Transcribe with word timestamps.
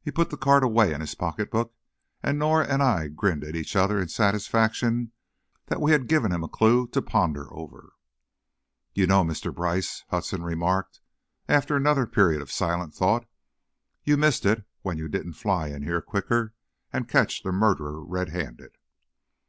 He 0.00 0.12
put 0.12 0.30
the 0.30 0.36
card 0.36 0.62
away 0.62 0.92
in 0.94 1.00
his 1.00 1.16
pocketbook, 1.16 1.74
and 2.22 2.38
Norah 2.38 2.68
and 2.68 2.80
I 2.80 3.08
grinned 3.08 3.42
at 3.42 3.56
each 3.56 3.74
other 3.74 4.00
in 4.00 4.06
satisfaction 4.06 5.10
that 5.66 5.80
we 5.80 5.90
had 5.90 6.06
given 6.06 6.30
him 6.30 6.44
a 6.44 6.48
clew 6.48 6.86
to 6.86 7.02
ponder 7.02 7.52
over. 7.52 7.94
"You 8.94 9.08
know, 9.08 9.24
Mr. 9.24 9.52
Brice," 9.52 10.04
Hudson 10.10 10.44
remarked, 10.44 11.00
after 11.48 11.74
another 11.74 12.06
period 12.06 12.40
of 12.40 12.52
silent 12.52 12.94
thought, 12.94 13.26
"you 14.04 14.16
missed 14.16 14.46
it, 14.46 14.64
when 14.82 14.96
you 14.96 15.08
didn't 15.08 15.32
fly 15.32 15.70
in 15.70 15.82
here 15.82 16.00
quicker 16.00 16.54
and 16.92 17.08
catch 17.08 17.42
the 17.42 17.50
murderer 17.50 18.00
redhanded." 18.00 18.76